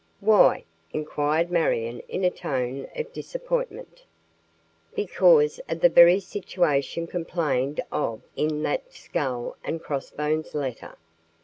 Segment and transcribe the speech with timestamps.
[0.19, 0.63] "Why?"
[0.93, 4.03] inquired Marion in a tone of disappointment.
[4.95, 10.95] "Because of the very situation complained of in that skull and cross bones letter.